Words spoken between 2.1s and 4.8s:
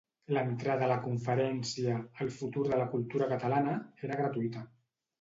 El futur de la cultura catalana era gratuïta.